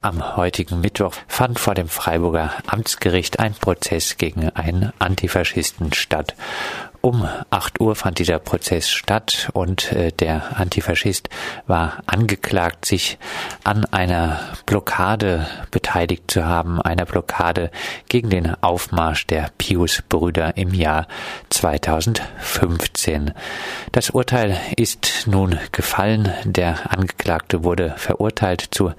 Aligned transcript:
Am 0.00 0.36
heutigen 0.36 0.80
Mittwoch 0.80 1.14
fand 1.26 1.58
vor 1.58 1.74
dem 1.74 1.88
Freiburger 1.88 2.52
Amtsgericht 2.68 3.40
ein 3.40 3.52
Prozess 3.54 4.16
gegen 4.16 4.48
einen 4.50 4.92
Antifaschisten 5.00 5.92
statt. 5.92 6.36
Um 7.00 7.28
8 7.50 7.80
Uhr 7.80 7.96
fand 7.96 8.20
dieser 8.20 8.38
Prozess 8.38 8.88
statt 8.90 9.50
und 9.54 9.90
äh, 9.90 10.12
der 10.12 10.56
Antifaschist 10.56 11.30
war 11.66 12.04
angeklagt, 12.06 12.84
sich 12.84 13.18
an 13.64 13.86
einer 13.86 14.38
Blockade 14.66 15.48
beteiligt 15.72 16.30
zu 16.30 16.44
haben, 16.44 16.80
einer 16.80 17.04
Blockade 17.04 17.72
gegen 18.08 18.30
den 18.30 18.54
Aufmarsch 18.62 19.26
der 19.26 19.50
Pius-Brüder 19.58 20.56
im 20.56 20.74
Jahr 20.74 21.08
2015. 21.50 23.32
Das 23.90 24.10
Urteil 24.10 24.60
ist 24.76 25.24
nun 25.26 25.58
gefallen. 25.72 26.32
Der 26.44 26.92
Angeklagte 26.92 27.64
wurde 27.64 27.94
verurteilt 27.96 28.68
zu 28.70 28.92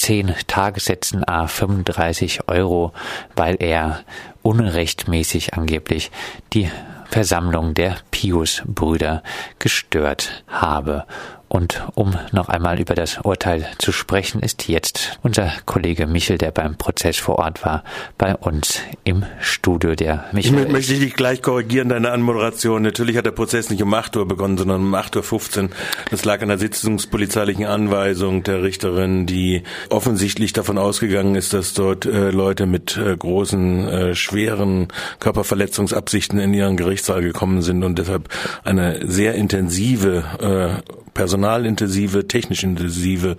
zehn 0.00 0.34
Tagessätzen 0.46 1.28
a 1.28 1.46
35 1.46 2.48
Euro, 2.48 2.92
weil 3.36 3.56
er 3.60 4.00
unrechtmäßig 4.42 5.54
angeblich 5.54 6.10
die 6.54 6.70
Versammlung 7.10 7.74
der 7.74 7.98
Pius-Brüder 8.10 9.22
gestört 9.58 10.42
habe. 10.48 11.04
Und 11.52 11.82
um 11.96 12.14
noch 12.30 12.48
einmal 12.48 12.80
über 12.80 12.94
das 12.94 13.18
Urteil 13.24 13.66
zu 13.78 13.90
sprechen, 13.90 14.40
ist 14.40 14.68
jetzt 14.68 15.18
unser 15.24 15.52
Kollege 15.66 16.06
Michel, 16.06 16.38
der 16.38 16.52
beim 16.52 16.76
Prozess 16.76 17.16
vor 17.16 17.40
Ort 17.40 17.64
war, 17.64 17.82
bei 18.18 18.36
uns 18.36 18.78
im 19.02 19.24
Studio. 19.40 19.96
Der 19.96 20.26
Michel 20.30 20.60
ich 20.60 20.68
möchte 20.68 20.94
dich 20.94 21.14
gleich 21.14 21.42
korrigieren, 21.42 21.88
deine 21.88 22.12
Anmoderation. 22.12 22.82
Natürlich 22.82 23.16
hat 23.16 23.26
der 23.26 23.32
Prozess 23.32 23.68
nicht 23.68 23.82
um 23.82 23.92
8 23.92 24.16
Uhr 24.16 24.28
begonnen, 24.28 24.58
sondern 24.58 24.80
um 24.80 24.94
8.15 24.94 25.62
Uhr. 25.64 25.70
Das 26.12 26.24
lag 26.24 26.40
an 26.40 26.50
der 26.50 26.58
sitzungspolizeilichen 26.58 27.66
Anweisung 27.66 28.44
der 28.44 28.62
Richterin, 28.62 29.26
die 29.26 29.64
offensichtlich 29.88 30.52
davon 30.52 30.78
ausgegangen 30.78 31.34
ist, 31.34 31.52
dass 31.52 31.74
dort 31.74 32.06
äh, 32.06 32.30
Leute 32.30 32.66
mit 32.66 32.96
äh, 32.96 33.16
großen, 33.16 33.88
äh, 33.88 34.14
schweren 34.14 34.86
Körperverletzungsabsichten 35.18 36.38
in 36.38 36.54
ihren 36.54 36.76
Gerichtssaal 36.76 37.22
gekommen 37.22 37.62
sind 37.62 37.82
und 37.82 37.98
deshalb 37.98 38.28
eine 38.62 39.04
sehr 39.04 39.34
intensive 39.34 40.82
äh, 40.86 41.09
personalintensive, 41.14 42.28
technisch 42.28 42.62
intensive 42.62 43.36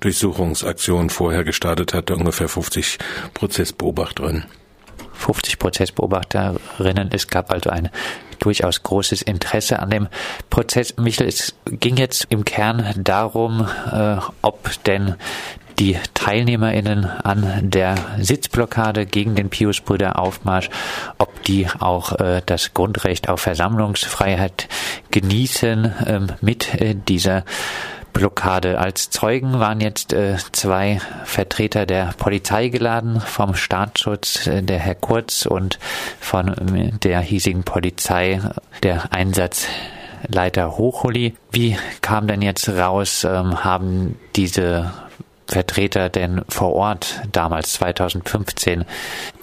Durchsuchungsaktion 0.00 1.10
vorher 1.10 1.44
gestartet 1.44 1.94
hatte, 1.94 2.14
ungefähr 2.14 2.48
50 2.48 2.98
Prozessbeobachterinnen. 3.34 4.44
50 5.12 5.58
Prozessbeobachterinnen. 5.58 7.10
Es 7.12 7.28
gab 7.28 7.52
also 7.52 7.70
ein 7.70 7.90
durchaus 8.40 8.82
großes 8.82 9.22
Interesse 9.22 9.78
an 9.78 9.90
dem 9.90 10.08
Prozess. 10.50 10.96
Michel, 10.96 11.28
es 11.28 11.54
ging 11.66 11.96
jetzt 11.96 12.26
im 12.28 12.44
Kern 12.44 12.92
darum, 12.96 13.68
äh, 13.92 14.16
ob 14.42 14.82
denn 14.84 15.14
die 15.78 15.98
TeilnehmerInnen 16.14 17.04
an 17.04 17.70
der 17.70 17.94
Sitzblockade 18.18 19.06
gegen 19.06 19.34
den 19.34 19.50
Pius-Brüder 19.50 20.18
Aufmarsch, 20.18 20.70
ob 21.18 21.42
die 21.44 21.66
auch 21.78 22.18
äh, 22.18 22.42
das 22.44 22.74
Grundrecht 22.74 23.28
auf 23.28 23.40
Versammlungsfreiheit 23.40 24.68
genießen 25.10 25.92
ähm, 26.06 26.26
mit 26.40 26.74
äh, 26.80 26.94
dieser 26.94 27.44
Blockade. 28.12 28.78
Als 28.78 29.10
Zeugen 29.10 29.58
waren 29.58 29.80
jetzt 29.80 30.12
äh, 30.12 30.36
zwei 30.52 31.00
Vertreter 31.24 31.86
der 31.86 32.14
Polizei 32.18 32.68
geladen, 32.68 33.20
vom 33.20 33.54
Staatsschutz 33.54 34.46
äh, 34.46 34.62
der 34.62 34.78
Herr 34.78 34.94
Kurz 34.94 35.46
und 35.46 35.78
von 36.20 36.48
äh, 36.48 36.92
der 36.92 37.20
hiesigen 37.20 37.64
Polizei 37.64 38.40
der 38.82 39.12
Einsatzleiter 39.12 40.76
Hochholi. 40.76 41.34
Wie 41.50 41.76
kam 42.00 42.26
denn 42.26 42.42
jetzt 42.42 42.68
raus, 42.68 43.24
ähm, 43.24 43.64
haben 43.64 44.18
diese 44.36 44.92
Vertreter 45.46 46.08
denn 46.08 46.42
vor 46.48 46.72
Ort 46.74 47.20
damals 47.32 47.74
2015 47.74 48.84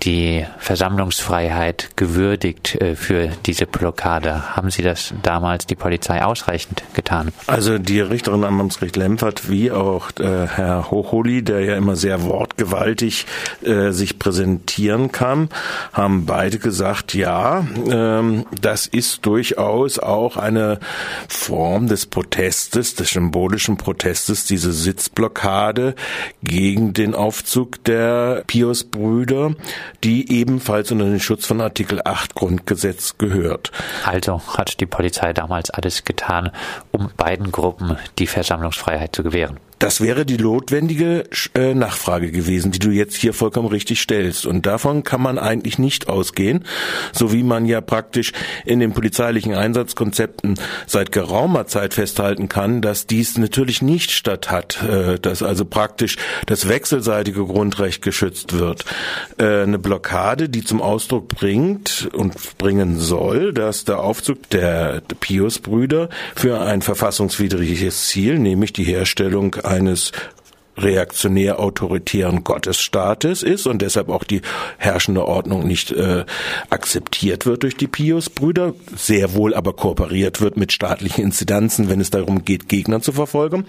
die 0.04 0.46
Versammlungsfreiheit 0.58 1.92
gewürdigt 1.96 2.76
äh, 2.76 2.96
für 2.96 3.30
diese 3.46 3.66
Blockade? 3.66 4.56
Haben 4.56 4.72
Sie 4.72 4.82
das 4.82 5.14
damals 5.24 5.66
die 5.66 5.76
Polizei 5.76 6.24
ausreichend 6.24 6.84
getan? 6.94 7.32
Also 7.48 7.78
die 7.78 8.00
Richterin 8.00 8.44
am 8.44 8.60
Amtsgericht 8.62 8.96
Lempert 8.96 9.50
wie 9.50 9.72
auch 9.72 10.12
äh, 10.20 10.48
Herr 10.48 10.92
Hochholi, 10.92 11.44
der 11.44 11.62
ja 11.62 11.76
immer 11.76 11.96
sehr 11.96 12.24
wortgewaltig 12.24 13.26
äh, 13.62 13.92
sich 13.92 14.20
präsentieren 14.20 15.12
kann, 15.12 15.50
haben 15.94 16.26
beide 16.26 16.60
gesagt, 16.60 17.14
ja, 17.14 17.66
ähm, 17.90 18.46
das 18.60 18.88
ist 18.88 19.26
durchaus 19.26 20.00
auch 20.00 20.38
eine 20.38 20.80
Form 21.28 21.88
des 21.88 22.06
Protestes, 22.06 22.96
des 22.96 23.10
symbolischen 23.10 23.78
Protestes, 23.78 24.46
diese 24.46 24.72
Sitzblockade, 24.72 25.96
gegen 26.44 26.94
den 26.94 27.16
Aufzug 27.16 27.84
der 27.84 28.44
Pius-Brüder, 28.48 29.56
die 30.04 30.32
ebenfalls 30.32 30.92
unter 30.92 31.06
den 31.06 31.20
Schutz 31.20 31.46
von 31.46 31.62
Artikel 31.62 32.02
8 32.04 32.36
Grundgesetz 32.36 33.18
gehört. 33.18 33.72
Also 34.06 34.42
hat 34.58 34.80
die 34.80 34.86
Polizei 34.86 35.34
damals 35.34 35.70
alles 35.70 36.04
getan, 36.04 36.52
um 36.92 37.10
beiden 37.16 37.52
Gruppen 37.52 37.98
die 38.18 38.28
Versammlungsfreiheit 38.28 39.16
zu 39.16 39.24
gewähren. 39.24 39.60
Das 39.80 40.02
wäre 40.02 40.26
die 40.26 40.38
notwendige 40.38 41.24
äh, 41.56 41.74
Nachfrage 41.74 42.32
gewesen, 42.32 42.72
die 42.72 42.80
du 42.80 42.90
jetzt 42.90 43.16
hier 43.16 43.34
vollkommen 43.34 43.70
richtig 43.70 44.02
stellst. 44.02 44.46
Und 44.46 44.66
davon 44.66 45.04
kann 45.04 45.22
man 45.22 45.40
eigentlich 45.40 45.80
nicht 45.80 46.10
ausgehen, 46.10 46.66
so 47.14 47.32
wie 47.32 47.44
man 47.44 47.66
ja 47.66 47.80
praktisch 47.80 48.34
in 48.66 48.82
den 48.82 48.92
polizeilichen 48.92 49.54
Einsatzkonzepten 49.54 50.60
seit 50.86 51.14
geraumer 51.14 51.66
Zeit 51.68 51.94
festhalten 51.94 52.50
kann, 52.50 52.82
dass 52.82 53.08
dies 53.08 53.38
natürlich 53.38 53.82
nicht 53.82 54.12
statt 54.12 54.52
hat, 54.52 54.84
äh, 54.84 55.18
dass 55.18 55.42
also 55.42 55.64
praktisch 55.64 56.18
das 56.46 56.68
wechselseitige 56.68 57.46
Grundrecht 57.46 58.02
geschützt 58.02 58.60
wird. 58.60 58.84
Äh, 59.38 59.62
eine 59.62 59.80
Blockade, 59.80 60.50
die 60.50 60.66
zum 60.66 60.82
Ausdruck 60.82 61.30
bringt 61.30 62.10
und 62.12 62.58
bringen 62.58 63.00
soll, 63.00 63.54
dass 63.54 63.86
der 63.86 64.02
Aufzug 64.02 64.50
der 64.50 65.02
Pius-Brüder 65.22 66.10
für 66.36 66.60
ein 66.60 66.82
verfassungswidriges 66.82 68.08
Ziel, 68.08 68.40
nämlich 68.40 68.74
die 68.74 68.84
Herstellung 68.84 69.56
eines 69.70 70.12
reaktionär 70.82 71.60
autoritären 71.60 72.44
Gottesstaates 72.44 73.44
ist 73.44 73.68
und 73.68 73.82
deshalb 73.82 74.10
auch 74.10 74.24
die 74.24 74.42
herrschende 74.78 75.26
Ordnung 75.26 75.68
nicht 75.68 75.92
äh, 75.92 76.26
akzeptiert 76.70 77.46
wird 77.46 77.64
durch 77.64 77.76
die 77.76 77.88
Pius-Brüder, 77.88 78.74
sehr 78.96 79.34
wohl 79.34 79.54
aber 79.54 79.74
kooperiert 79.74 80.42
wird 80.42 80.58
mit 80.58 80.72
staatlichen 80.72 81.24
Inzidenzen, 81.24 81.90
wenn 81.90 82.00
es 82.02 82.10
darum 82.10 82.46
geht, 82.46 82.70
Gegner 82.70 83.02
zu 83.02 83.12
verfolgen. 83.12 83.66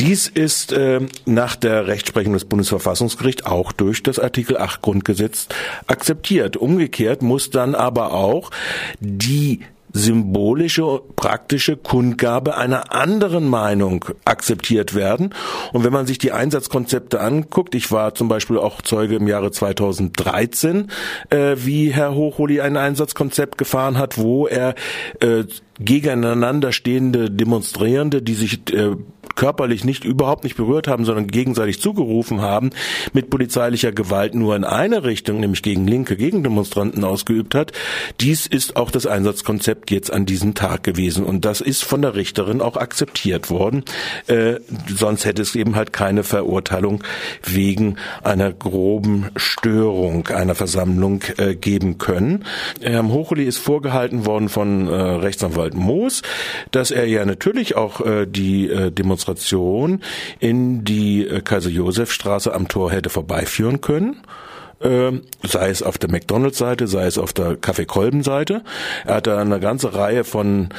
Dies 0.00 0.28
ist 0.28 0.72
äh, 0.72 1.00
nach 1.24 1.56
der 1.56 1.86
Rechtsprechung 1.86 2.32
des 2.32 2.44
Bundesverfassungsgerichts 2.44 3.44
auch 3.44 3.72
durch 3.72 4.02
das 4.02 4.18
Artikel 4.18 4.56
8 4.56 4.82
Grundgesetz 4.82 5.48
akzeptiert. 5.86 6.56
Umgekehrt 6.56 7.22
muss 7.22 7.50
dann 7.50 7.74
aber 7.74 8.12
auch 8.12 8.50
die 9.00 9.60
symbolische, 9.92 11.02
praktische 11.16 11.76
Kundgabe 11.76 12.56
einer 12.56 12.92
anderen 12.92 13.48
Meinung 13.48 14.04
akzeptiert 14.24 14.94
werden. 14.94 15.34
Und 15.72 15.84
wenn 15.84 15.92
man 15.92 16.06
sich 16.06 16.18
die 16.18 16.32
Einsatzkonzepte 16.32 17.20
anguckt, 17.20 17.74
ich 17.74 17.90
war 17.90 18.14
zum 18.14 18.28
Beispiel 18.28 18.58
auch 18.58 18.82
Zeuge 18.82 19.16
im 19.16 19.26
Jahre 19.26 19.50
2013, 19.50 20.88
äh, 21.30 21.56
wie 21.56 21.92
Herr 21.92 22.14
Hochholi 22.14 22.60
ein 22.60 22.76
Einsatzkonzept 22.76 23.58
gefahren 23.58 23.98
hat, 23.98 24.18
wo 24.18 24.46
er 24.46 24.74
äh, 25.20 25.44
gegeneinander 25.78 26.72
stehende 26.72 27.30
Demonstrierende, 27.30 28.22
die 28.22 28.34
sich 28.34 28.60
äh, 28.72 28.96
körperlich 29.36 29.84
nicht 29.84 30.04
überhaupt 30.04 30.44
nicht 30.44 30.56
berührt 30.56 30.88
haben, 30.88 31.04
sondern 31.04 31.26
gegenseitig 31.26 31.80
zugerufen 31.80 32.40
haben, 32.40 32.70
mit 33.12 33.30
polizeilicher 33.30 33.92
Gewalt 33.92 34.34
nur 34.34 34.56
in 34.56 34.64
eine 34.64 35.04
Richtung, 35.04 35.40
nämlich 35.40 35.62
gegen 35.62 35.86
linke 35.86 36.16
Gegendemonstranten 36.16 37.04
ausgeübt 37.04 37.54
hat. 37.54 37.72
Dies 38.20 38.46
ist 38.46 38.76
auch 38.76 38.90
das 38.90 39.06
Einsatzkonzept 39.06 39.90
jetzt 39.90 40.12
an 40.12 40.26
diesem 40.26 40.54
Tag 40.54 40.82
gewesen 40.82 41.24
und 41.24 41.44
das 41.44 41.60
ist 41.60 41.84
von 41.84 42.02
der 42.02 42.14
Richterin 42.14 42.60
auch 42.60 42.76
akzeptiert 42.76 43.50
worden. 43.50 43.84
Äh, 44.26 44.56
sonst 44.88 45.24
hätte 45.24 45.42
es 45.42 45.54
eben 45.54 45.76
halt 45.76 45.92
keine 45.92 46.22
Verurteilung 46.22 47.02
wegen 47.44 47.96
einer 48.22 48.52
groben 48.52 49.30
Störung 49.36 50.28
einer 50.28 50.54
Versammlung 50.54 51.22
äh, 51.36 51.54
geben 51.54 51.98
können. 51.98 52.44
Herrn 52.80 53.10
Hochuli 53.12 53.44
ist 53.44 53.58
vorgehalten 53.58 54.26
worden 54.26 54.48
von 54.48 54.88
äh, 54.88 54.94
Rechtsanwalt 54.94 55.74
Moos, 55.74 56.22
dass 56.70 56.90
er 56.90 57.06
ja 57.06 57.24
natürlich 57.24 57.76
auch 57.76 58.00
äh, 58.00 58.26
die 58.26 58.68
äh, 58.68 58.90
Demonstration 59.20 60.00
in 60.38 60.84
die 60.84 61.26
äh, 61.26 61.40
Kaiser-Josef-Straße 61.40 62.52
am 62.52 62.68
Tor 62.68 62.90
hätte 62.90 63.10
vorbeiführen 63.10 63.80
können 63.80 64.22
ähm, 64.82 65.22
sei 65.42 65.68
es 65.68 65.82
auf 65.82 65.98
der 65.98 66.10
McDonalds-Seite, 66.10 66.86
sei 66.86 67.04
es 67.04 67.18
auf 67.18 67.34
der 67.34 67.56
Kaffee-Kolben-Seite. 67.56 68.62
Er 69.04 69.16
hat 69.16 69.26
da 69.26 69.38
eine 69.38 69.60
ganze 69.60 69.92
Reihe 69.92 70.24
von 70.24 70.70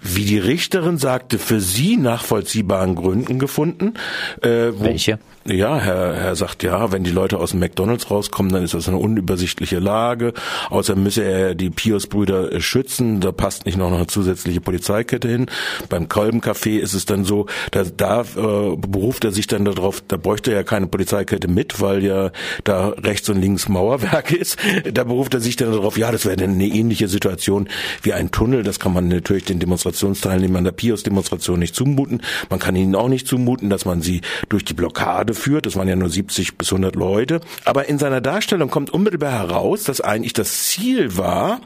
wie 0.00 0.24
die 0.24 0.38
Richterin 0.38 0.96
sagte, 0.96 1.38
für 1.38 1.60
sie 1.60 1.98
nachvollziehbaren 1.98 2.94
Gründen 2.94 3.38
gefunden. 3.38 3.94
Äh, 4.40 4.72
Welche? 4.78 5.18
Ja, 5.46 5.78
Herr, 5.78 6.14
Herr 6.14 6.36
sagt, 6.36 6.62
ja, 6.62 6.92
wenn 6.92 7.04
die 7.04 7.10
Leute 7.10 7.38
aus 7.38 7.50
dem 7.50 7.60
McDonalds 7.60 8.10
rauskommen, 8.10 8.52
dann 8.52 8.62
ist 8.62 8.74
das 8.74 8.88
eine 8.88 8.98
unübersichtliche 8.98 9.78
Lage. 9.78 10.32
Außer 10.70 10.94
müsse 10.94 11.24
er 11.24 11.54
die 11.54 11.70
Pius-Brüder 11.70 12.60
schützen, 12.60 13.20
da 13.20 13.32
passt 13.32 13.66
nicht 13.66 13.76
noch 13.76 13.92
eine 13.92 14.06
zusätzliche 14.06 14.60
Polizeikette 14.60 15.28
hin. 15.28 15.46
Beim 15.88 16.06
Kolbencafé 16.06 16.78
ist 16.78 16.94
es 16.94 17.06
dann 17.06 17.24
so, 17.24 17.46
da, 17.70 17.84
da 17.84 18.22
äh, 18.22 18.76
beruft 18.76 19.24
er 19.24 19.32
sich 19.32 19.46
dann 19.46 19.64
darauf, 19.64 20.02
da 20.06 20.16
bräuchte 20.16 20.52
er 20.52 20.58
ja 20.58 20.62
keine 20.62 20.86
Polizeikette 20.86 21.48
mit, 21.48 21.80
weil 21.80 22.04
ja 22.04 22.30
da 22.64 22.88
rechts 22.88 23.28
und 23.28 23.40
links 23.40 23.68
Mauerwerk 23.68 24.32
ist. 24.32 24.58
Da 24.92 25.04
beruft 25.04 25.34
er 25.34 25.40
sich 25.40 25.56
dann 25.56 25.72
darauf, 25.72 25.98
ja, 25.98 26.12
das 26.12 26.24
wäre 26.24 26.42
eine 26.42 26.66
ähnliche 26.66 27.08
Situation 27.08 27.68
wie 28.02 28.12
ein 28.12 28.30
Tunnel. 28.30 28.62
Das 28.62 28.78
kann 28.78 28.92
man 28.92 29.08
natürlich 29.08 29.44
den 29.44 29.58
Demonstrationsteilnehmern 29.58 30.64
der 30.64 30.72
Pius-Demonstration 30.72 31.58
nicht 31.58 31.74
zumuten. 31.74 32.22
Man 32.48 32.58
kann 32.58 32.76
ihnen 32.76 32.94
auch 32.94 33.08
nicht 33.08 33.26
zumuten, 33.26 33.70
dass 33.70 33.84
man 33.84 34.02
sie 34.02 34.20
durch 34.48 34.64
die 34.64 34.74
Blockade 34.74 35.31
führt. 35.34 35.66
Das 35.66 35.76
waren 35.76 35.88
ja 35.88 35.96
nur 35.96 36.08
70 36.08 36.58
bis 36.58 36.72
100 36.72 36.96
Leute. 36.96 37.40
Aber 37.64 37.88
in 37.88 37.98
seiner 37.98 38.20
Darstellung 38.20 38.70
kommt 38.70 38.90
unmittelbar 38.90 39.32
heraus, 39.32 39.84
dass 39.84 40.00
eigentlich 40.00 40.32
das 40.32 40.64
Ziel 40.64 41.16
war, 41.16 41.60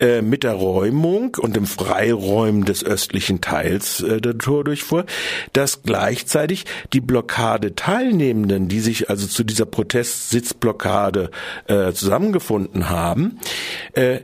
äh, 0.00 0.22
mit 0.22 0.44
der 0.44 0.54
Räumung 0.54 1.36
und 1.38 1.56
dem 1.56 1.66
Freiräumen 1.66 2.64
des 2.64 2.84
östlichen 2.84 3.40
Teils 3.40 4.00
äh, 4.00 4.20
der 4.20 4.38
Tordurchfuhr, 4.38 5.06
dass 5.52 5.82
gleichzeitig 5.82 6.64
die 6.92 7.00
Blockade 7.00 7.74
Teilnehmenden, 7.74 8.68
die 8.68 8.80
sich 8.80 9.10
also 9.10 9.26
zu 9.26 9.44
dieser 9.44 9.66
Protestsitzblockade 9.66 11.30
äh, 11.66 11.92
zusammengefunden 11.92 12.88
haben, 12.88 13.38
äh, 13.92 14.20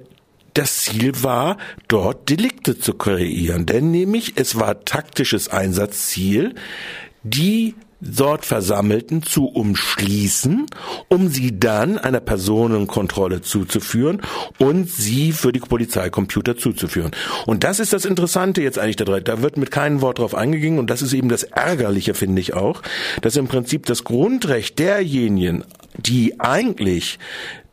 das 0.55 0.83
Ziel 0.83 1.23
war, 1.23 1.59
dort 1.89 2.31
Delikte 2.31 2.79
zu 2.79 2.95
kreieren. 2.95 3.67
Denn 3.67 3.91
nämlich 3.91 4.35
es 4.37 4.59
war 4.59 4.85
taktisches 4.85 5.49
Einsatzziel, 5.49 6.55
die 7.25 7.75
dort 8.05 8.45
Versammelten 8.45 9.23
zu 9.23 9.47
umschließen, 9.47 10.67
um 11.09 11.29
sie 11.29 11.59
dann 11.59 11.99
einer 11.99 12.21
Personenkontrolle 12.21 13.43
zuzuführen 13.43 14.21
und 14.59 14.91
sie 14.91 15.33
für 15.33 15.53
die 15.53 15.61
Polizeicomputer 15.61 16.57
zuzuführen. 16.57 17.13
Und 17.47 17.65
das 17.65 17.81
ist 17.81 17.93
das 17.93 18.05
Interessante 18.05 18.63
jetzt 18.63 18.79
eigentlich 18.79 18.97
da. 18.97 19.05
Da 19.21 19.43
wird 19.43 19.57
mit 19.57 19.71
keinem 19.71 20.01
Wort 20.01 20.19
drauf 20.19 20.35
eingegangen 20.35 20.79
und 20.79 20.91
das 20.91 21.03
ist 21.03 21.13
eben 21.13 21.29
das 21.29 21.45
Ärgerliche, 21.45 22.15
finde 22.15 22.41
ich 22.41 22.55
auch, 22.55 22.83
dass 23.23 23.37
im 23.37 23.49
Prinzip 23.49 23.87
das 23.87 24.05
Grundrecht 24.05 24.79
derjenigen, 24.79 25.65
die 25.97 26.41
eigentlich 26.41 27.19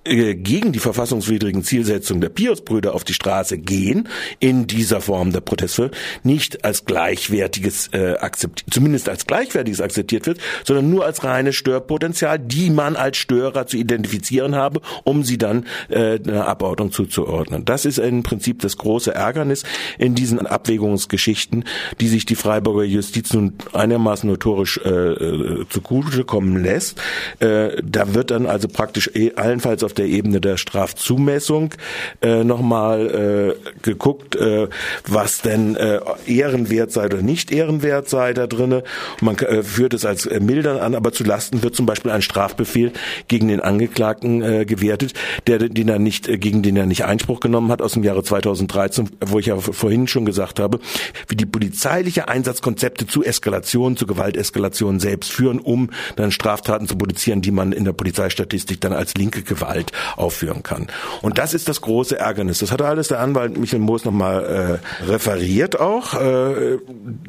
äh, 0.03 0.36
gegen 0.36 0.71
die 0.71 0.80
verfassungswidrigen 0.80 1.63
Zielsetzungen 1.63 2.21
der 2.21 2.30
Pius-Brüder 2.30 2.95
auf 2.95 3.03
die 3.03 3.13
Straße 3.13 3.57
gehen, 3.57 4.09
in 4.39 4.65
dieser 4.65 5.00
Form 5.00 5.31
der 5.31 5.42
Proteste, 5.42 5.92
nicht 6.24 6.65
als 6.65 6.86
gleichwertiges 6.86 7.89
äh, 7.94 8.15
akzeptiert, 8.15 8.74
zumindest 8.74 9.09
als 9.09 9.27
gleichwertiges 9.27 9.80
akzeptiert 9.80 10.25
wird, 10.25 10.39
sondern 10.65 10.89
nur 10.89 11.06
als 11.06 11.24
reines 11.24 11.56
Störpotenzial, 11.56 12.39
die 12.39 12.71
man 12.71 12.95
als 12.95 13.18
Störer 13.18 13.68
zu 13.68 13.77
identifizieren 13.77 14.56
habe, 14.56 14.81
um 15.03 15.24
sie 15.24 15.38
dann 15.38 15.65
äh, 15.89 16.19
einer 16.19 16.47
Abordnung 16.47 16.92
zuzuordnen. 16.92 17.65
Das 17.65 17.86
ist 17.86 18.00
im 18.00 18.24
Prinzip 18.24 18.59
das 18.59 18.77
große 18.77 19.13
Ärgernis 19.13 19.63
in 20.00 20.15
diesen 20.15 20.45
Abwägungsgeschichten, 20.45 21.65
die 22.00 22.07
sich 22.07 22.25
die 22.25 22.36
Freiburger 22.36 22.83
Justiz 22.83 23.33
nun 23.33 23.54
einigermaßen 23.74 24.27
notorisch 24.27 24.80
äh, 24.83 24.89
äh 24.89 25.65
zugute 25.69 26.24
kommen 26.24 26.63
lässt. 26.63 27.00
Äh, 27.39 27.81
da 27.83 28.13
wird 28.15 28.31
dann 28.31 28.45
also 28.45 28.68
praktisch 28.68 29.12
eh 29.13 29.33
allenfalls 29.36 29.83
auf 29.83 29.90
auf 29.91 29.95
der 29.95 30.05
Ebene 30.05 30.39
der 30.39 30.55
Strafzumessung 30.55 31.73
äh, 32.21 32.45
nochmal 32.45 33.57
äh, 33.59 33.71
geguckt, 33.81 34.38
äh, 34.38 34.69
was 35.05 35.41
denn 35.41 35.75
äh, 35.75 35.99
ehrenwert 36.25 36.93
sei 36.93 37.05
oder 37.07 37.21
nicht 37.21 37.51
ehrenwert 37.51 38.07
sei 38.07 38.33
da 38.33 38.47
drinne. 38.47 38.83
Man 39.19 39.38
äh, 39.39 39.63
führt 39.63 39.93
es 39.93 40.05
als 40.05 40.25
äh, 40.25 40.39
mildern 40.39 40.77
an, 40.77 40.95
aber 40.95 41.11
zu 41.11 41.25
Lasten 41.25 41.61
wird 41.61 41.75
zum 41.75 41.85
Beispiel 41.85 42.09
ein 42.11 42.21
Strafbefehl 42.21 42.93
gegen 43.27 43.49
den 43.49 43.59
Angeklagten 43.59 44.41
äh, 44.41 44.65
gewertet, 44.65 45.13
der 45.47 45.59
den 45.59 45.89
er 45.89 45.99
nicht 45.99 46.29
äh, 46.29 46.37
gegen 46.37 46.63
den 46.63 46.77
er 46.77 46.85
nicht 46.85 47.03
Einspruch 47.03 47.41
genommen 47.41 47.69
hat 47.69 47.81
aus 47.81 47.91
dem 47.91 48.03
Jahre 48.03 48.23
2013, 48.23 49.09
wo 49.19 49.39
ich 49.39 49.47
ja 49.47 49.57
vorhin 49.57 50.07
schon 50.07 50.23
gesagt 50.23 50.61
habe, 50.61 50.79
wie 51.27 51.35
die 51.35 51.45
polizeiliche 51.45 52.29
Einsatzkonzepte 52.29 53.07
zu 53.07 53.25
Eskalation, 53.25 53.97
zu 53.97 54.07
Gewalteskalation 54.07 55.01
selbst 55.01 55.33
führen, 55.33 55.59
um 55.59 55.89
dann 56.15 56.31
Straftaten 56.31 56.87
zu 56.87 56.95
produzieren, 56.95 57.41
die 57.41 57.51
man 57.51 57.73
in 57.73 57.83
der 57.83 57.94
Polizeistatistik 57.94 58.79
dann 58.79 58.94
als 58.94 59.15
linke 59.15 59.41
Gewalt 59.41 59.81
Gewalt 59.81 59.92
aufführen 60.18 60.63
kann. 60.63 60.88
Und 61.22 61.38
das 61.38 61.54
ist 61.54 61.68
das 61.68 61.81
große 61.81 62.18
Ärgernis. 62.18 62.60
Das 62.60 62.72
hat 62.72 62.81
alles 62.81 63.10
der 63.10 63.19
Anwalt 63.19 63.57
Michael 63.57 63.81
Moos 63.81 64.06
nochmal 64.06 64.80
äh, 65.01 65.06
referiert 65.06 65.80
auch, 65.80 66.13
äh, 66.13 66.78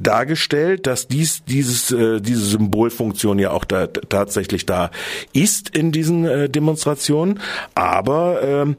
dargestellt, 0.01 0.87
dass 0.87 1.09
dies, 1.09 1.45
dieses, 1.45 1.91
äh, 1.93 2.21
diese 2.21 2.45
Symbolfunktion 2.45 3.39
ja 3.39 3.51
auch 3.51 3.65
da, 3.65 3.87
tatsächlich 3.87 4.67
da 4.67 4.91
ist 5.33 5.77
in 5.77 5.93
diesen 5.93 6.25
äh, 6.25 6.49
Demonstrationen. 6.49 7.41
Aber 7.75 8.43
äh, 8.43 8.75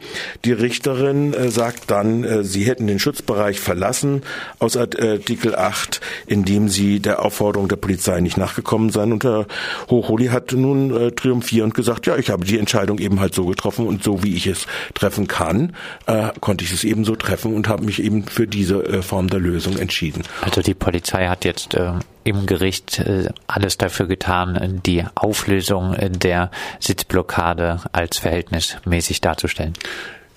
die 0.46 0.52
Richterin 0.52 1.34
äh, 1.34 1.50
sagt 1.50 1.92
dann, 1.92 2.24
äh, 2.24 2.44
sie 2.44 2.64
hätten 2.64 2.88
den 2.88 3.00
Schutzbereich 3.00 3.60
verlassen 3.60 4.24
aus 4.60 4.78
Artikel 4.78 5.56
8, 5.56 6.02
indem 6.28 6.70
sie 6.70 7.00
der 7.00 7.24
Aufforderung 7.24 7.68
der 7.68 7.76
Polizei 7.76 8.20
nicht 8.20 8.38
nachgekommen 8.38 8.90
seien. 8.90 9.14
Und 9.14 9.24
Herr 9.24 9.48
Hochholi 9.90 10.28
hat 10.28 10.52
nun 10.52 10.96
äh, 10.96 11.12
triumphierend 11.12 11.74
gesagt, 11.74 12.06
ja, 12.06 12.18
ich 12.18 12.30
habe 12.30 12.46
die 12.46 12.60
Entscheidung 12.60 13.00
eben 13.00 13.20
halt 13.20 13.34
so 13.34 13.46
getroffen 13.46 13.63
getroffen 13.64 13.88
und 13.88 14.04
so 14.04 14.24
wie 14.24 14.36
ich 14.36 14.48
es 14.48 14.68
treffen 14.94 15.28
kann, 15.28 15.74
äh, 16.06 16.30
konnte 16.42 16.66
ich 16.66 16.74
es 16.74 16.84
eben 16.84 17.06
so 17.06 17.16
treffen 17.16 17.56
und 17.56 17.70
habe 17.70 17.86
mich 17.86 18.04
eben 18.04 18.26
für 18.26 18.46
diese 18.46 18.84
äh, 18.84 19.02
Form 19.02 19.30
der 19.30 19.40
Lösung 19.40 19.78
entschieden. 19.78 20.24
Also 20.42 20.62
die 20.62 20.74
Polizei 20.74 21.28
hat 21.28 21.46
jetzt 21.46 21.74
äh, 21.74 21.94
im 22.26 22.46
Gericht 22.46 23.00
äh, 23.00 23.30
alles 23.48 23.78
dafür 23.78 24.08
getan, 24.08 24.82
die 24.86 25.06
Auflösung 25.16 25.96
der 26.10 26.52
Sitzblockade 26.80 27.80
als 27.94 28.18
verhältnismäßig 28.18 29.22
darzustellen. 29.22 29.74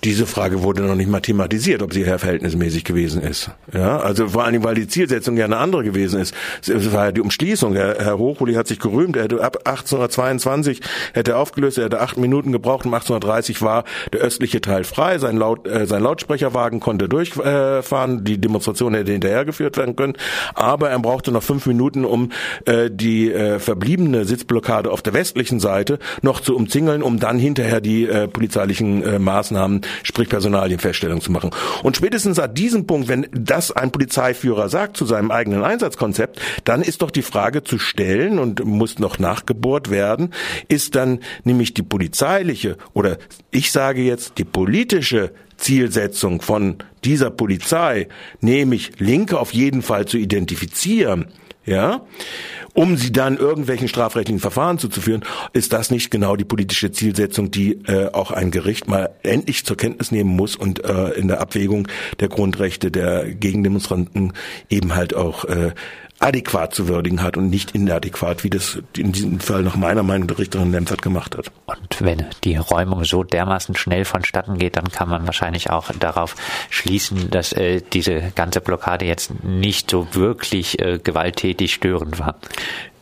Diese 0.03 0.27
Frage 0.27 0.61
wurde 0.61 0.83
noch 0.83 0.95
nicht 0.95 1.09
mal 1.09 1.21
thematisiert, 1.21 1.81
ob 1.81 1.91
sie 1.91 2.03
verhältnismäßig 2.03 2.83
gewesen 2.83 3.23
ist. 3.23 3.49
Ja, 3.73 3.99
also 3.99 4.27
vor 4.29 4.43
allen 4.43 4.53
Dingen, 4.53 4.63
weil 4.63 4.75
die 4.75 4.87
Zielsetzung 4.87 5.37
ja 5.37 5.45
eine 5.45 5.57
andere 5.57 5.83
gewesen 5.83 6.19
ist. 6.19 6.35
Es 6.61 6.93
war 6.93 7.05
ja 7.05 7.11
die 7.11 7.21
Umschließung. 7.21 7.73
Herr, 7.73 7.95
Herr 7.97 8.17
Hochuli 8.19 8.53
hat 8.53 8.67
sich 8.67 8.79
gerühmt, 8.79 9.15
er 9.15 9.23
hätte 9.23 9.43
ab 9.43 9.57
1822 9.65 10.81
hätte 11.13 11.35
aufgelöst, 11.35 11.79
er 11.79 11.85
hätte 11.85 11.99
acht 11.99 12.17
Minuten 12.17 12.51
gebraucht. 12.51 12.85
Um 12.85 12.93
1830 12.93 13.63
war 13.63 13.85
der 14.13 14.21
östliche 14.21 14.61
Teil 14.61 14.83
frei, 14.83 15.17
sein, 15.17 15.35
Laut, 15.35 15.67
äh, 15.67 15.87
sein 15.87 16.03
Lautsprecherwagen 16.03 16.79
konnte 16.79 17.09
durchfahren, 17.09 18.23
die 18.23 18.37
Demonstration 18.37 18.93
hätte 18.93 19.11
hinterhergeführt 19.11 19.77
werden 19.77 19.95
können, 19.95 20.13
aber 20.53 20.91
er 20.91 20.99
brauchte 20.99 21.31
noch 21.31 21.43
fünf 21.43 21.65
Minuten, 21.65 22.05
um 22.05 22.31
äh, 22.65 22.91
die 22.91 23.31
äh, 23.31 23.57
verbliebene 23.57 24.25
Sitzblockade 24.25 24.91
auf 24.91 25.01
der 25.01 25.13
westlichen 25.13 25.59
Seite 25.59 25.97
noch 26.21 26.39
zu 26.39 26.55
umzingeln, 26.55 27.01
um 27.01 27.19
dann 27.19 27.39
hinterher 27.39 27.81
die 27.81 28.05
äh, 28.05 28.27
polizeilichen 28.27 29.03
äh, 29.03 29.19
Maßnahmen 29.19 29.81
sprich 30.03 30.29
Personalienfeststellung 30.29 31.21
zu 31.21 31.31
machen. 31.31 31.51
Und 31.83 31.97
spätestens 31.97 32.39
an 32.39 32.53
diesem 32.53 32.87
Punkt, 32.87 33.07
wenn 33.07 33.27
das 33.31 33.71
ein 33.71 33.91
Polizeiführer 33.91 34.69
sagt 34.69 34.97
zu 34.97 35.05
seinem 35.05 35.31
eigenen 35.31 35.63
Einsatzkonzept, 35.63 36.39
dann 36.63 36.81
ist 36.81 37.01
doch 37.01 37.11
die 37.11 37.21
Frage 37.21 37.63
zu 37.63 37.79
stellen 37.79 38.39
und 38.39 38.63
muss 38.65 38.99
noch 38.99 39.19
nachgebohrt 39.19 39.89
werden, 39.89 40.33
ist 40.67 40.95
dann 40.95 41.19
nämlich 41.43 41.73
die 41.73 41.83
polizeiliche 41.83 42.77
oder 42.93 43.17
ich 43.51 43.71
sage 43.71 44.01
jetzt 44.01 44.37
die 44.37 44.45
politische 44.45 45.31
Zielsetzung 45.57 46.41
von 46.41 46.77
dieser 47.03 47.31
Polizei, 47.31 48.07
nämlich 48.41 48.91
Linke 48.99 49.39
auf 49.39 49.53
jeden 49.53 49.81
Fall 49.81 50.05
zu 50.05 50.17
identifizieren, 50.17 51.27
ja, 51.67 52.01
um 52.73 52.95
sie 52.95 53.11
dann 53.11 53.37
irgendwelchen 53.37 53.87
strafrechtlichen 53.87 54.39
Verfahren 54.39 54.79
zuzuführen, 54.79 55.23
ist 55.53 55.73
das 55.73 55.91
nicht 55.91 56.09
genau 56.11 56.35
die 56.35 56.45
politische 56.45 56.91
Zielsetzung, 56.91 57.51
die 57.51 57.73
äh, 57.87 58.11
auch 58.13 58.31
ein 58.31 58.51
Gericht 58.51 58.87
mal 58.87 59.09
endlich 59.23 59.65
zur 59.65 59.77
Kenntnis 59.77 60.11
nehmen 60.11 60.35
muss 60.35 60.55
und 60.55 60.83
äh, 60.83 61.09
in 61.11 61.27
der 61.27 61.41
Abwägung 61.41 61.87
der 62.19 62.29
Grundrechte 62.29 62.89
der 62.89 63.33
Gegendemonstranten 63.33 64.33
eben 64.69 64.95
halt 64.95 65.13
auch 65.13 65.45
äh, 65.45 65.71
adäquat 66.19 66.73
zu 66.73 66.87
würdigen 66.87 67.21
hat 67.21 67.37
und 67.37 67.49
nicht 67.49 67.71
inadäquat, 67.71 68.43
wie 68.43 68.49
das 68.49 68.79
in 68.95 69.11
diesem 69.11 69.39
Fall 69.39 69.63
nach 69.63 69.75
meiner 69.75 70.03
Meinung 70.03 70.27
der 70.27 70.39
Richterin 70.39 70.71
Lemfert 70.71 71.01
gemacht 71.01 71.37
hat. 71.37 71.51
Und 71.65 72.01
wenn 72.01 72.25
die 72.43 72.55
Räumung 72.55 73.03
so 73.03 73.23
dermaßen 73.23 73.75
schnell 73.75 74.05
vonstatten 74.05 74.57
geht, 74.57 74.77
dann 74.77 74.91
kann 74.91 75.09
man 75.09 75.25
wahrscheinlich 75.25 75.69
auch 75.69 75.91
darauf 75.99 76.35
schließen, 76.69 77.29
dass 77.29 77.53
äh, 77.53 77.81
diese 77.93 78.31
ganze 78.35 78.61
Blockade 78.61 79.05
jetzt 79.05 79.43
nicht 79.43 79.91
so 79.91 80.07
wirklich 80.13 80.79
äh, 80.79 80.99
gewalttätig 80.99 81.73
störend 81.73 82.19
war. 82.19 82.35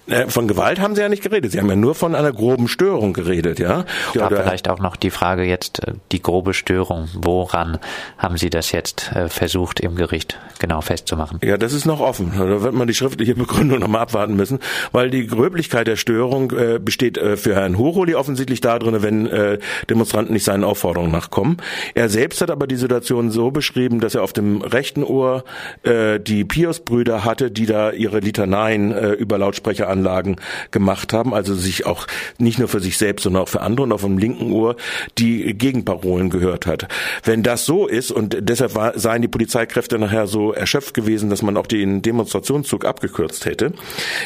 Äh, 0.07 0.27
von 0.27 0.47
Gewalt 0.47 0.79
haben 0.79 0.95
Sie 0.95 1.01
ja 1.01 1.09
nicht 1.09 1.23
geredet. 1.23 1.51
Sie 1.51 1.59
haben 1.59 1.69
ja 1.69 1.75
nur 1.75 1.95
von 1.95 2.15
einer 2.15 2.31
groben 2.31 2.67
Störung 2.67 3.13
geredet, 3.13 3.59
ja. 3.59 3.85
Ja, 4.13 4.27
vielleicht 4.27 4.69
auch 4.69 4.79
noch 4.79 4.95
die 4.95 5.09
Frage 5.09 5.43
jetzt, 5.43 5.85
äh, 5.87 5.93
die 6.11 6.21
grobe 6.21 6.53
Störung. 6.53 7.09
Woran 7.13 7.79
haben 8.17 8.37
Sie 8.37 8.49
das 8.49 8.71
jetzt 8.71 9.11
äh, 9.13 9.29
versucht, 9.29 9.79
im 9.79 9.95
Gericht 9.95 10.39
genau 10.59 10.81
festzumachen? 10.81 11.39
Ja, 11.43 11.57
das 11.57 11.73
ist 11.73 11.85
noch 11.85 12.01
offen. 12.01 12.33
Da 12.37 12.61
wird 12.61 12.73
man 12.73 12.87
die 12.87 12.93
schriftliche 12.93 13.35
Begründung 13.35 13.79
nochmal 13.79 14.01
abwarten 14.01 14.35
müssen, 14.35 14.59
weil 14.91 15.09
die 15.09 15.25
Gröblichkeit 15.25 15.87
der 15.87 15.95
Störung 15.95 16.51
äh, 16.51 16.79
besteht 16.79 17.17
äh, 17.17 17.35
für 17.37 17.55
Herrn 17.55 17.77
Horoli 17.77 18.15
offensichtlich 18.15 18.61
darin, 18.61 19.01
wenn 19.01 19.25
äh, 19.25 19.57
Demonstranten 19.89 20.33
nicht 20.33 20.43
seinen 20.43 20.63
Aufforderungen 20.63 21.11
nachkommen. 21.11 21.57
Er 21.95 22.09
selbst 22.09 22.41
hat 22.41 22.51
aber 22.51 22.67
die 22.67 22.75
Situation 22.75 23.31
so 23.31 23.49
beschrieben, 23.51 23.99
dass 23.99 24.15
er 24.15 24.23
auf 24.23 24.33
dem 24.33 24.61
rechten 24.61 25.03
Ohr 25.03 25.43
die 25.85 26.43
Pius-Brüder 26.45 27.23
hatte, 27.23 27.51
die 27.51 27.65
da 27.65 27.91
ihre 27.91 28.19
Litaneien 28.19 28.91
über 29.15 29.37
Lautsprecher 29.37 29.87
Lautsprecheranlagen 29.95 30.35
gemacht 30.71 31.13
haben, 31.13 31.33
also 31.33 31.55
sich 31.55 31.85
auch 31.85 32.07
nicht 32.37 32.59
nur 32.59 32.67
für 32.67 32.79
sich 32.79 32.97
selbst, 32.97 33.23
sondern 33.23 33.43
auch 33.43 33.49
für 33.49 33.61
andere 33.61 33.83
und 33.83 33.91
auf 33.91 34.01
dem 34.01 34.17
linken 34.17 34.51
Ohr 34.51 34.75
die 35.17 35.53
Gegenparolen 35.53 36.29
gehört 36.29 36.65
hat. 36.65 36.87
Wenn 37.23 37.43
das 37.43 37.65
so 37.65 37.87
ist 37.87 38.11
und 38.11 38.37
deshalb 38.41 38.75
war, 38.75 38.97
seien 38.97 39.21
die 39.21 39.27
Polizeikräfte 39.27 39.97
nachher 39.97 40.27
so 40.27 40.53
erschöpft 40.53 40.93
gewesen, 40.93 41.29
dass 41.29 41.41
man 41.41 41.57
auch 41.57 41.67
den 41.67 42.01
Demonstrationszug 42.01 42.85
abgekürzt 42.85 43.45
hätte. 43.45 43.73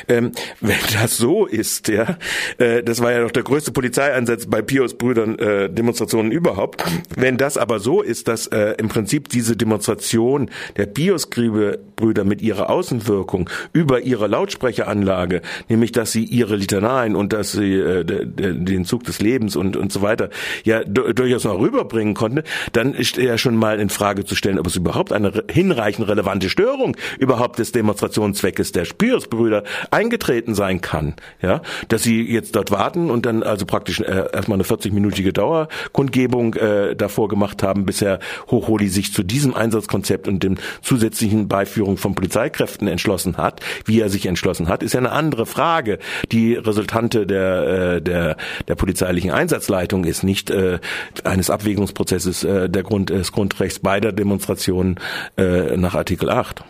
Ähm, 0.08 0.32
wenn 0.62 0.78
das 0.94 1.18
so 1.18 1.46
ist, 1.46 1.88
ja, 1.88 2.18
äh, 2.58 2.84
das 2.84 3.02
war 3.02 3.12
ja 3.12 3.22
noch 3.22 3.32
der 3.32 3.44
größte 3.44 3.72
Polizeieinsatz 3.72 4.48
bei 4.48 4.62
Pius 4.62 4.96
Brüdern 4.96 5.38
äh, 5.40 5.70
Demonstrationen 5.70 6.32
überhaupt. 6.32 6.84
Wenn 7.16 7.38
das 7.38 7.58
aber 7.58 7.80
so 7.80 8.02
ist, 8.02 8.28
dass 8.28 8.48
äh, 8.48 8.76
im 8.78 8.90
Prinzip 8.90 9.30
diese 9.30 9.56
Demonstration 9.56 10.50
der 10.78 10.86
Pius 10.86 11.30
Brüder 11.30 12.24
mit 12.24 12.42
ihrer 12.42 12.70
Außenwirkung 12.70 13.50
über 13.74 14.02
ihre 14.02 14.28
Lautsprecheranlage, 14.28 15.42
nämlich 15.68 15.92
dass 15.92 16.12
sie 16.12 16.24
ihre 16.24 16.56
Litanaien 16.56 17.16
und 17.16 17.34
dass 17.34 17.52
sie 17.52 17.76
äh, 17.76 18.06
den 18.06 18.86
Zug 18.86 19.04
des 19.04 19.20
Lebens 19.20 19.56
und 19.56 19.76
und 19.76 19.92
so 19.92 20.02
weiter 20.02 20.30
ja 20.64 20.84
durchaus 20.84 21.44
noch 21.44 21.60
rüberbringen 21.60 22.14
konnte, 22.14 22.44
dann 22.74 22.94
ist 22.94 23.18
ja 23.18 23.38
schon 23.38 23.56
mal 23.56 23.80
in 23.80 23.90
Frage 23.90 24.26
zu 24.26 24.36
stellen, 24.36 24.60
ob 24.60 24.68
es 24.68 24.76
überhaupt 24.76 25.14
eine 25.14 25.44
hinreichend 25.50 26.08
relevante 26.08 26.50
Störung 26.50 26.96
überhaupt 27.18 27.60
des 27.60 27.72
Demonstrationszweckes 27.72 28.72
der 28.72 28.86
Pius-Brüder 28.98 29.64
eingetreten 29.92 30.56
sein 30.56 30.82
kann. 30.82 31.16
Ja, 31.42 31.62
dass 31.88 32.04
sie 32.04 32.22
jetzt 32.22 32.56
dort 32.56 32.72
warten 32.72 33.10
und 33.10 33.26
dann 33.26 33.44
also 33.44 33.66
praktisch 33.66 34.00
äh, 34.00 34.26
erstmal 34.32 34.58
eine 34.58 34.64
40-minütige 34.64 35.32
Dauerkundgebung 35.32 36.56
äh, 36.56 36.96
davor 36.96 37.28
gemacht 37.28 37.64
haben, 37.64 37.86
bisher 37.86 38.20
Hochholi 38.50 38.90
sich 38.90 39.14
zu 39.14 39.24
diesem 39.24 39.54
Einsatzkonzept 39.54 40.28
und 40.28 40.44
dem 40.44 40.56
zusätzlichen 40.82 41.48
Beiführung 41.48 41.98
von 41.98 42.16
Polizeikräften 42.16 42.88
entschlossen 42.88 43.38
hat, 43.38 43.62
wie 43.86 44.00
er 44.00 44.10
sich 44.10 44.26
entschlossen 44.26 44.68
hat, 44.68 44.84
ist 44.84 44.94
ja 44.94 45.00
eine 45.00 45.12
andere 45.12 45.46
Frage. 45.50 46.00
Die 46.32 46.54
Resultante 46.56 47.28
der, 47.28 47.96
äh, 47.96 48.02
der, 48.02 48.38
der 48.68 48.76
polizeilichen 48.76 49.32
Einsatzleitung 49.32 50.06
ist 50.06 50.24
nicht 50.24 50.50
äh, 50.50 50.80
eines 51.24 51.50
Abwägungsprozesses 51.50 52.44
äh, 52.44 52.70
der 52.70 52.84
Grund, 52.84 53.10
des 53.10 53.32
Grundrechts 53.32 53.80
beider 53.80 54.12
Demonstrationen 54.12 55.00
äh, 55.38 55.76
nach 55.76 55.96
Artikel 55.96 56.30
8. 56.30 56.64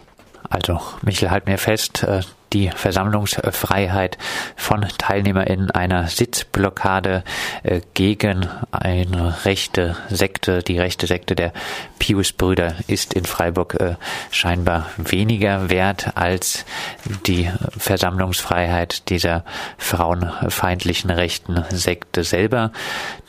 Also, 0.49 0.79
Michel, 1.03 1.29
halt 1.29 1.45
mir 1.45 1.57
fest, 1.57 2.03
äh, 2.03 2.21
die 2.53 2.69
Versammlungsfreiheit 2.69 4.17
von 4.55 4.85
TeilnehmerInnen 4.97 5.71
einer 5.71 6.07
Sitzblockade 6.07 7.23
äh, 7.63 7.81
gegen 7.93 8.47
eine 8.71 9.45
rechte 9.45 9.95
Sekte, 10.09 10.63
die 10.63 10.79
rechte 10.79 11.07
Sekte 11.07 11.35
der 11.35 11.53
Pius-Brüder 11.99 12.75
ist 12.87 13.13
in 13.13 13.25
Freiburg 13.25 13.75
äh, 13.79 13.95
scheinbar 14.31 14.89
weniger 14.97 15.69
wert 15.69 16.15
als 16.15 16.65
die 17.27 17.49
Versammlungsfreiheit 17.77 19.09
dieser 19.09 19.43
frauenfeindlichen 19.77 21.09
rechten 21.09 21.63
Sekte 21.69 22.23
selber. 22.23 22.71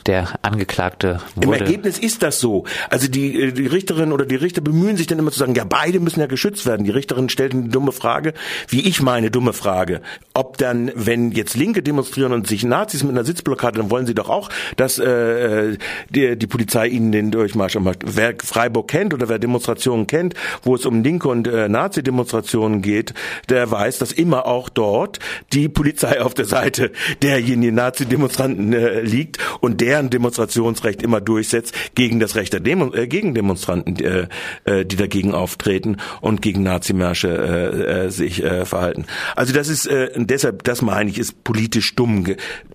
Der 0.07 0.29
Angeklagte 0.41 1.19
wurde. 1.35 1.47
Im 1.47 1.53
Ergebnis 1.53 1.99
ist 1.99 2.23
das 2.23 2.39
so. 2.39 2.65
Also 2.89 3.07
die, 3.07 3.39
äh, 3.39 3.51
die 3.51 3.67
Richterin 3.67 4.11
oder 4.11 4.25
die 4.25 4.35
Richter 4.35 4.61
bemühen 4.61 4.97
sich 4.97 5.05
dann 5.05 5.19
immer 5.19 5.31
zu 5.31 5.37
sagen, 5.37 5.53
ja, 5.53 5.63
beide 5.63 5.99
müssen 5.99 6.21
ja 6.21 6.25
geschützt 6.25 6.65
werden. 6.65 6.85
Die 6.85 6.91
Richterin 6.91 7.29
stellt 7.29 7.53
eine 7.53 7.69
dumme 7.69 7.91
Frage, 7.91 8.33
wie 8.67 8.81
ich 8.81 9.01
meine 9.11 9.29
dumme 9.29 9.51
Frage. 9.51 9.99
Ob 10.33 10.57
dann, 10.57 10.89
wenn 10.95 11.31
jetzt 11.31 11.57
Linke 11.57 11.83
demonstrieren 11.83 12.31
und 12.31 12.47
sich 12.47 12.63
Nazis 12.63 13.03
mit 13.03 13.11
einer 13.11 13.25
Sitzblockade, 13.25 13.77
dann 13.77 13.91
wollen 13.91 14.05
sie 14.05 14.15
doch 14.15 14.29
auch, 14.29 14.47
dass 14.77 14.99
äh, 14.99 15.75
die, 16.09 16.37
die 16.37 16.47
Polizei 16.47 16.87
ihnen 16.87 17.11
den 17.11 17.29
Durchmarsch 17.29 17.75
macht. 17.75 18.03
Wer 18.05 18.35
Freiburg 18.41 18.87
kennt 18.87 19.13
oder 19.13 19.27
wer 19.27 19.37
Demonstrationen 19.37 20.07
kennt, 20.07 20.33
wo 20.63 20.75
es 20.75 20.85
um 20.85 21.03
linke 21.03 21.27
und 21.27 21.45
äh, 21.45 21.67
Nazi-Demonstrationen 21.67 22.81
geht, 22.81 23.13
der 23.49 23.69
weiß, 23.69 23.97
dass 23.97 24.13
immer 24.13 24.45
auch 24.45 24.69
dort 24.69 25.19
die 25.51 25.67
Polizei 25.67 26.21
auf 26.21 26.33
der 26.33 26.45
Seite 26.45 26.93
derjenigen 27.21 27.75
Nazi-Demonstranten 27.75 28.71
äh, 28.71 29.01
liegt 29.01 29.39
und 29.59 29.81
deren 29.81 30.09
Demonstrationsrecht 30.09 31.01
immer 31.03 31.19
durchsetzt 31.19 31.75
gegen 31.95 32.21
das 32.21 32.35
Recht 32.35 32.53
der 32.53 32.61
Demo 32.61 32.93
äh, 32.93 33.07
Gegendemonstranten, 33.07 33.97
äh, 33.99 34.27
äh, 34.63 34.85
die 34.85 34.95
dagegen 34.95 35.33
auftreten 35.33 35.97
und 36.21 36.41
gegen 36.41 36.63
Nazimärsche 36.63 37.27
äh, 37.27 38.05
äh, 38.05 38.09
sich 38.09 38.41
äh, 38.41 38.63
verhalten. 38.63 39.00
Also 39.35 39.53
das 39.53 39.67
ist 39.67 39.87
äh, 39.87 40.09
deshalb, 40.15 40.63
das 40.63 40.81
meine 40.81 41.09
ich, 41.09 41.17
ist 41.17 41.43
politisch 41.43 41.95
dumm. 41.95 42.25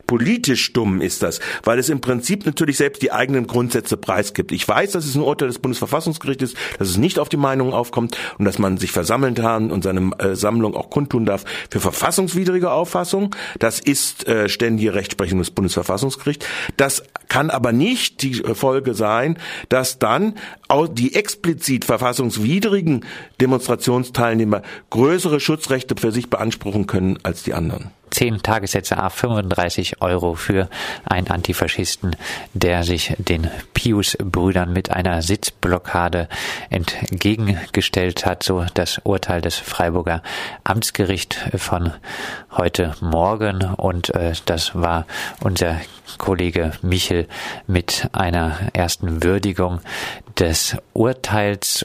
Politisch 0.07 0.73
dumm 0.73 1.01
ist 1.01 1.23
das, 1.23 1.41
weil 1.65 1.79
es 1.79 1.89
im 1.89 2.01
Prinzip 2.01 2.47
natürlich 2.47 2.77
selbst 2.77 3.03
die 3.03 3.13
eigenen 3.13 3.47
Grundsätze 3.47 3.97
preisgibt. 3.97 4.53
Ich 4.53 4.67
weiß, 4.67 4.93
dass 4.93 5.05
es 5.05 5.17
ein 5.17 5.23
Urteil 5.23 5.49
des 5.49 5.59
Bundesverfassungsgerichts 5.59 6.43
ist, 6.45 6.57
dass 6.79 6.89
es 6.89 6.97
nicht 6.97 7.19
auf 7.19 7.29
die 7.29 7.37
Meinung 7.37 7.73
aufkommt 7.73 8.17
und 8.39 8.45
dass 8.45 8.59
man 8.59 8.79
sich 8.79 8.93
versammeln 8.93 9.35
kann 9.35 9.71
und 9.71 9.83
seine 9.83 10.13
äh, 10.19 10.37
Sammlung 10.37 10.77
auch 10.77 10.91
kundtun 10.91 11.27
darf 11.27 11.45
für 11.71 11.81
verfassungswidrige 11.81 12.71
Auffassung. 12.71 13.35
Das 13.59 13.81
ist 13.81 14.29
äh, 14.29 14.49
ständige 14.49 14.95
Rechtsprechung 14.95 15.39
des 15.39 15.51
Bundesverfassungsgerichts. 15.51 16.47
Das 16.77 17.03
kann 17.29 17.51
aber 17.51 17.73
nicht 17.73 18.23
die 18.23 18.35
Folge 18.35 18.95
sein, 18.95 19.39
dass 19.69 19.99
dann 19.99 20.35
die 20.89 21.15
explizit 21.15 21.85
verfassungswidrigen 21.85 23.05
Demonstrationsteilnehmer 23.41 24.63
größere 24.91 25.41
Schutzrechte 25.41 25.95
für 25.99 26.13
sich 26.13 26.29
beanspruchen 26.31 26.87
können 26.87 27.19
als 27.23 27.43
die 27.43 27.55
anderen. 27.55 27.91
10 28.17 28.43
Tagessätze 28.43 28.97
A 28.97 29.11
35 29.11 30.01
Euro 30.01 30.37
für 30.37 30.71
einen 31.05 31.29
Antifaschisten, 31.29 32.17
der 32.55 32.83
sich 32.83 33.15
den 33.19 33.51
Pius-Brüdern 33.75 34.73
mit 34.73 34.91
einer 34.91 35.21
Sitzblockade 35.21 36.27
entgegengestellt 36.71 38.25
hat, 38.25 38.43
so 38.43 38.65
das 38.73 39.03
Urteil 39.05 39.43
des 39.43 39.57
Freiburger 39.57 40.23
Amtsgericht 40.65 41.35
von 41.57 41.93
heute 42.57 42.95
Morgen. 43.03 43.63
Und 43.63 44.15
äh, 44.15 44.33
das 44.47 44.75
war 44.75 45.07
unser 45.43 45.79
Kollege 46.17 46.73
Michel 46.81 47.29
mit 47.67 48.09
einer 48.13 48.57
ersten 48.73 49.23
Würdigung 49.23 49.81
des 50.39 50.77
Urteils 50.95 51.85